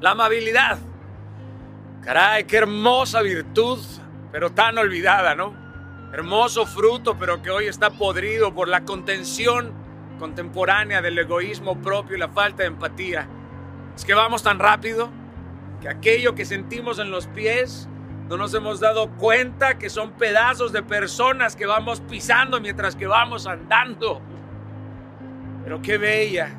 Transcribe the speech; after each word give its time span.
La 0.00 0.12
amabilidad. 0.12 0.78
Caray, 2.02 2.44
qué 2.44 2.56
hermosa 2.56 3.20
virtud, 3.20 3.78
pero 4.32 4.50
tan 4.50 4.78
olvidada, 4.78 5.34
¿no? 5.34 5.54
Hermoso 6.12 6.64
fruto, 6.64 7.18
pero 7.18 7.42
que 7.42 7.50
hoy 7.50 7.66
está 7.66 7.90
podrido 7.90 8.54
por 8.54 8.68
la 8.68 8.84
contención 8.86 9.72
contemporánea 10.18 11.02
del 11.02 11.18
egoísmo 11.18 11.80
propio 11.82 12.16
y 12.16 12.18
la 12.18 12.28
falta 12.28 12.62
de 12.62 12.68
empatía. 12.68 13.28
Es 13.94 14.04
que 14.04 14.14
vamos 14.14 14.42
tan 14.42 14.58
rápido 14.58 15.10
que 15.80 15.88
aquello 15.88 16.34
que 16.34 16.44
sentimos 16.44 16.98
en 16.98 17.10
los 17.10 17.26
pies 17.26 17.86
no 18.28 18.36
nos 18.36 18.54
hemos 18.54 18.80
dado 18.80 19.10
cuenta 19.16 19.76
que 19.78 19.90
son 19.90 20.12
pedazos 20.12 20.72
de 20.72 20.82
personas 20.82 21.56
que 21.56 21.66
vamos 21.66 22.00
pisando 22.00 22.60
mientras 22.60 22.96
que 22.96 23.06
vamos 23.06 23.46
andando. 23.46 24.22
Pero 25.64 25.82
qué 25.82 25.98
bella, 25.98 26.56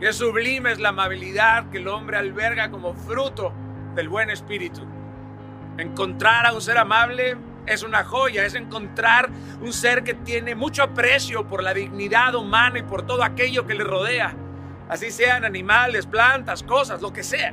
qué 0.00 0.12
sublime 0.12 0.72
es 0.72 0.78
la 0.78 0.90
amabilidad 0.90 1.70
que 1.70 1.78
el 1.78 1.88
hombre 1.88 2.16
alberga 2.16 2.70
como 2.70 2.94
fruto 2.94 3.52
del 3.94 4.08
buen 4.08 4.30
espíritu. 4.30 4.82
Encontrar 5.78 6.46
a 6.46 6.52
un 6.52 6.60
ser 6.60 6.78
amable 6.78 7.36
es 7.66 7.82
una 7.82 8.04
joya, 8.04 8.44
es 8.44 8.54
encontrar 8.54 9.30
un 9.60 9.72
ser 9.72 10.04
que 10.04 10.14
tiene 10.14 10.54
mucho 10.54 10.82
aprecio 10.82 11.46
por 11.46 11.62
la 11.62 11.74
dignidad 11.74 12.34
humana 12.34 12.78
y 12.78 12.82
por 12.82 13.06
todo 13.06 13.24
aquello 13.24 13.66
que 13.66 13.74
le 13.74 13.84
rodea, 13.84 14.34
así 14.88 15.10
sean 15.10 15.44
animales, 15.44 16.06
plantas, 16.06 16.62
cosas, 16.62 17.02
lo 17.02 17.12
que 17.12 17.22
sea. 17.22 17.52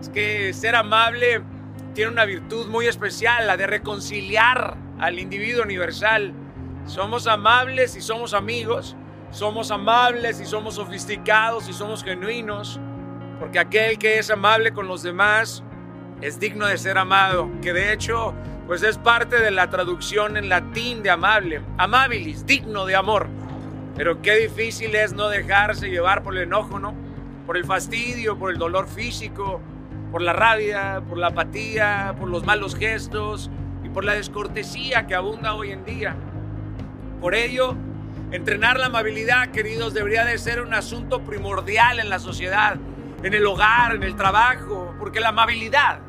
Es 0.00 0.08
que 0.08 0.52
ser 0.52 0.74
amable 0.74 1.42
tiene 1.94 2.10
una 2.10 2.24
virtud 2.24 2.66
muy 2.68 2.86
especial, 2.86 3.46
la 3.46 3.56
de 3.56 3.66
reconciliar 3.66 4.76
al 4.98 5.18
individuo 5.18 5.62
universal. 5.62 6.32
Somos 6.86 7.26
amables 7.26 7.96
y 7.96 8.00
somos 8.00 8.34
amigos, 8.34 8.96
somos 9.30 9.70
amables 9.70 10.40
y 10.40 10.46
somos 10.46 10.74
sofisticados 10.74 11.68
y 11.68 11.72
somos 11.72 12.02
genuinos, 12.02 12.80
porque 13.38 13.58
aquel 13.58 13.98
que 13.98 14.18
es 14.18 14.30
amable 14.30 14.72
con 14.72 14.88
los 14.88 15.02
demás 15.02 15.62
es 16.20 16.40
digno 16.40 16.66
de 16.66 16.78
ser 16.78 16.98
amado, 16.98 17.50
que 17.62 17.72
de 17.72 17.92
hecho 17.92 18.34
pues 18.66 18.82
es 18.82 18.98
parte 18.98 19.40
de 19.40 19.50
la 19.50 19.70
traducción 19.70 20.36
en 20.36 20.48
latín 20.48 21.02
de 21.02 21.10
amable, 21.10 21.62
amabilis, 21.78 22.46
digno 22.46 22.84
de 22.84 22.96
amor. 22.96 23.28
Pero 23.94 24.20
qué 24.22 24.36
difícil 24.36 24.94
es 24.96 25.12
no 25.12 25.28
dejarse 25.28 25.88
llevar 25.88 26.22
por 26.22 26.36
el 26.36 26.42
enojo, 26.42 26.78
¿no? 26.78 26.92
Por 27.46 27.56
el 27.56 27.64
fastidio, 27.64 28.36
por 28.36 28.50
el 28.50 28.58
dolor 28.58 28.88
físico, 28.88 29.60
por 30.10 30.20
la 30.20 30.32
rabia, 30.32 31.00
por 31.08 31.16
la 31.16 31.28
apatía, 31.28 32.14
por 32.18 32.28
los 32.28 32.44
malos 32.44 32.74
gestos 32.74 33.50
y 33.84 33.88
por 33.88 34.04
la 34.04 34.14
descortesía 34.14 35.06
que 35.06 35.14
abunda 35.14 35.54
hoy 35.54 35.70
en 35.70 35.84
día. 35.84 36.16
Por 37.20 37.34
ello, 37.36 37.76
entrenar 38.32 38.78
la 38.78 38.86
amabilidad, 38.86 39.50
queridos, 39.50 39.94
debería 39.94 40.24
de 40.24 40.38
ser 40.38 40.60
un 40.60 40.74
asunto 40.74 41.22
primordial 41.22 42.00
en 42.00 42.08
la 42.08 42.18
sociedad, 42.18 42.76
en 43.22 43.34
el 43.34 43.46
hogar, 43.46 43.94
en 43.94 44.02
el 44.02 44.16
trabajo, 44.16 44.94
porque 44.98 45.20
la 45.20 45.28
amabilidad 45.28 46.00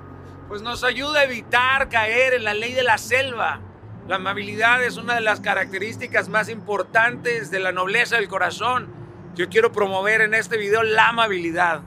pues 0.48 0.62
nos 0.62 0.84
ayuda 0.84 1.22
a 1.22 1.24
evitar 1.26 1.90
caer 1.90 2.34
en 2.34 2.44
la 2.44 2.54
ley 2.54 2.74
de 2.74 2.84
la 2.84 2.98
selva. 2.98 3.60
La 4.08 4.16
amabilidad 4.16 4.82
es 4.84 4.96
una 4.96 5.16
de 5.16 5.22
las 5.22 5.42
características 5.42 6.30
más 6.30 6.48
importantes 6.48 7.52
de 7.52 7.60
la 7.60 7.74
nobleza 7.74 8.16
del 8.16 8.30
corazón. 8.30 8.88
Yo 9.36 9.50
quiero 9.50 9.74
promover 9.74 10.22
en 10.22 10.34
este 10.34 10.58
video 10.58 10.84
la 10.84 11.10
amabilidad. 11.10 11.82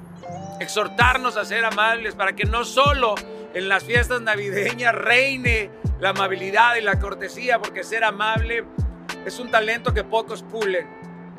Exhortarnos 0.61 1.39
a 1.39 1.47
ser 1.47 1.65
amables 1.65 2.15
para 2.15 2.37
que 2.37 2.45
no 2.45 2.65
solo 2.65 3.15
en 3.55 3.69
las 3.69 3.83
fiestas 3.83 4.21
navideñas 4.21 4.95
reine 4.95 5.71
la 5.99 6.11
amabilidad 6.11 6.77
y 6.77 6.83
la 6.83 6.99
cortesía, 6.99 7.59
porque 7.59 7.83
ser 7.83 8.05
amable 8.05 8.65
es 9.25 9.39
un 9.39 9.51
talento 9.51 9.93
que 9.93 10.05
pocos 10.05 10.43
pulen. 10.43 10.87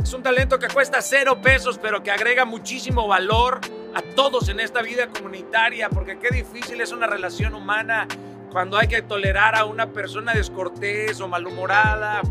Es 0.01 0.13
un 0.13 0.23
talento 0.23 0.57
que 0.59 0.67
cuesta 0.67 1.01
cero 1.01 1.41
pesos, 1.41 1.77
pero 1.77 2.01
que 2.01 2.11
agrega 2.11 2.45
muchísimo 2.45 3.07
valor 3.07 3.61
a 3.93 4.01
todos 4.15 4.49
en 4.49 4.59
esta 4.59 4.81
vida 4.81 5.07
comunitaria, 5.07 5.89
porque 5.89 6.17
qué 6.17 6.29
difícil 6.29 6.81
es 6.81 6.91
una 6.91 7.07
relación 7.07 7.53
humana 7.53 8.07
cuando 8.51 8.77
hay 8.77 8.87
que 8.87 9.01
tolerar 9.01 9.55
a 9.55 9.65
una 9.65 9.91
persona 9.91 10.33
descortés 10.33 11.21
o 11.21 11.27
malhumorada. 11.27 12.21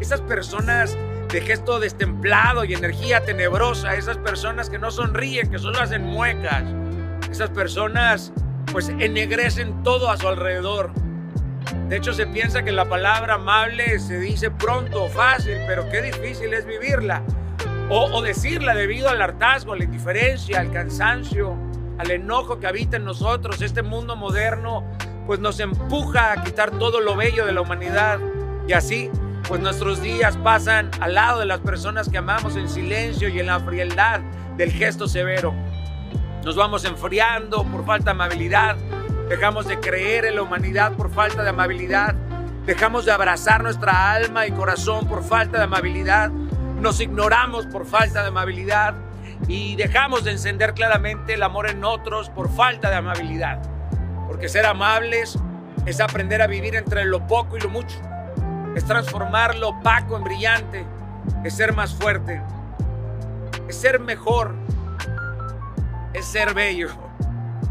Esas 0.00 0.20
personas 0.22 0.96
de 1.30 1.40
gesto 1.42 1.78
destemplado 1.78 2.64
y 2.64 2.74
energía 2.74 3.22
tenebrosa, 3.22 3.94
esas 3.94 4.16
personas 4.16 4.70
que 4.70 4.78
no 4.78 4.90
sonríen, 4.90 5.50
que 5.50 5.58
solo 5.58 5.80
hacen 5.80 6.02
muecas, 6.02 6.64
esas 7.30 7.50
personas 7.50 8.32
pues 8.72 8.88
ennegrecen 8.88 9.82
todo 9.82 10.10
a 10.10 10.16
su 10.16 10.28
alrededor. 10.28 10.90
De 11.88 11.96
hecho, 11.96 12.12
se 12.12 12.26
piensa 12.26 12.62
que 12.62 12.72
la 12.72 12.88
palabra 12.88 13.34
amable 13.34 13.98
se 13.98 14.18
dice 14.18 14.50
pronto 14.50 15.04
o 15.04 15.08
fácil, 15.08 15.56
pero 15.66 15.88
qué 15.88 16.02
difícil 16.02 16.52
es 16.52 16.66
vivirla. 16.66 17.22
O, 17.90 18.20
decirla 18.20 18.74
debido 18.74 19.08
al 19.08 19.22
hartazgo, 19.22 19.72
a 19.72 19.76
la 19.76 19.84
indiferencia, 19.84 20.60
al 20.60 20.70
cansancio, 20.70 21.56
al 21.96 22.10
enojo 22.10 22.60
que 22.60 22.66
habita 22.66 22.98
en 22.98 23.04
nosotros. 23.04 23.62
Este 23.62 23.82
mundo 23.82 24.14
moderno 24.14 24.84
pues 25.26 25.40
nos 25.40 25.58
empuja 25.60 26.32
a 26.32 26.42
quitar 26.42 26.70
todo 26.72 27.00
lo 27.00 27.16
bello 27.16 27.46
de 27.46 27.52
la 27.52 27.62
humanidad. 27.62 28.18
Y 28.66 28.74
así, 28.74 29.10
pues 29.48 29.62
nuestros 29.62 30.02
días 30.02 30.36
pasan 30.36 30.90
al 31.00 31.14
lado 31.14 31.40
de 31.40 31.46
las 31.46 31.60
personas 31.60 32.10
que 32.10 32.18
amamos 32.18 32.56
en 32.56 32.68
silencio 32.68 33.30
y 33.30 33.40
en 33.40 33.46
la 33.46 33.60
frialdad 33.60 34.20
del 34.58 34.70
gesto 34.70 35.08
severo. 35.08 35.54
Nos 36.44 36.56
vamos 36.56 36.84
enfriando 36.84 37.64
por 37.64 37.86
falta 37.86 38.06
de 38.06 38.10
amabilidad, 38.10 38.76
Dejamos 39.28 39.66
de 39.66 39.78
creer 39.78 40.24
en 40.24 40.36
la 40.36 40.42
humanidad 40.42 40.92
por 40.94 41.10
falta 41.12 41.42
de 41.42 41.50
amabilidad. 41.50 42.14
Dejamos 42.64 43.04
de 43.04 43.12
abrazar 43.12 43.62
nuestra 43.62 44.12
alma 44.12 44.46
y 44.46 44.52
corazón 44.52 45.06
por 45.06 45.22
falta 45.22 45.58
de 45.58 45.64
amabilidad. 45.64 46.30
Nos 46.80 46.98
ignoramos 46.98 47.66
por 47.66 47.84
falta 47.84 48.22
de 48.22 48.28
amabilidad. 48.28 48.94
Y 49.46 49.76
dejamos 49.76 50.24
de 50.24 50.30
encender 50.30 50.72
claramente 50.72 51.34
el 51.34 51.42
amor 51.42 51.68
en 51.68 51.84
otros 51.84 52.30
por 52.30 52.50
falta 52.50 52.88
de 52.88 52.96
amabilidad. 52.96 53.60
Porque 54.26 54.48
ser 54.48 54.64
amables 54.64 55.38
es 55.84 56.00
aprender 56.00 56.40
a 56.40 56.46
vivir 56.46 56.74
entre 56.74 57.04
lo 57.04 57.26
poco 57.26 57.58
y 57.58 57.60
lo 57.60 57.68
mucho. 57.68 57.98
Es 58.74 58.86
transformar 58.86 59.56
lo 59.56 59.68
opaco 59.68 60.16
en 60.16 60.24
brillante. 60.24 60.86
Es 61.44 61.54
ser 61.54 61.74
más 61.74 61.94
fuerte. 61.94 62.40
Es 63.68 63.76
ser 63.76 64.00
mejor. 64.00 64.54
Es 66.14 66.24
ser 66.24 66.54
bello 66.54 67.07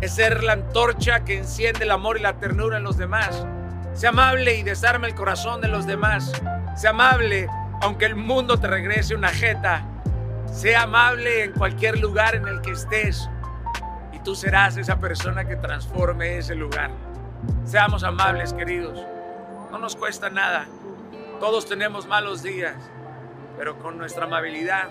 es 0.02 0.14
ser 0.14 0.44
la 0.44 0.54
antorcha 0.54 1.26
que 1.26 1.38
enciende 1.38 1.84
el 1.84 1.92
amor 1.92 2.18
y 2.18 2.22
la 2.22 2.34
ternura 2.34 2.78
en 2.78 2.84
los 2.84 2.98
demás. 2.98 3.46
Sea 3.94 4.10
amable 4.10 4.56
y 4.56 4.64
desarme 4.64 5.08
el 5.08 5.16
corazón 5.16 5.60
de 5.60 5.68
los 5.68 5.88
demás. 5.88 6.32
Sea 6.76 6.92
amable 6.92 7.50
aunque 7.82 8.06
el 8.06 8.16
mundo 8.16 8.60
te 8.60 8.68
regrese 8.68 9.16
una 9.16 9.30
jeta. 9.30 9.84
Sea 10.52 10.84
amable 10.84 11.46
en 11.46 11.52
cualquier 11.54 12.00
lugar 12.00 12.36
en 12.36 12.48
el 12.48 12.62
que 12.62 12.72
estés 12.72 13.30
y 14.14 14.20
tú 14.20 14.36
serás 14.36 14.78
esa 14.78 15.00
persona 15.00 15.46
que 15.46 15.56
transforme 15.56 16.38
ese 16.38 16.56
lugar. 16.56 16.92
Seamos 17.66 18.04
amables, 18.04 18.54
queridos. 18.54 19.00
No 19.72 19.80
nos 19.80 19.96
cuesta 19.96 20.30
nada. 20.30 20.66
Todos 21.40 21.68
tenemos 21.68 22.08
malos 22.08 22.42
días, 22.42 22.76
pero 23.58 23.78
con 23.78 23.98
nuestra 23.98 24.26
amabilidad 24.26 24.90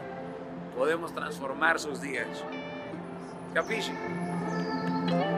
podemos 0.77 1.15
transformar 1.15 1.81
sus 1.81 2.01
días. 2.01 2.27
Capisci? 3.55 3.93
Thank 5.09 5.31
you. 5.31 5.36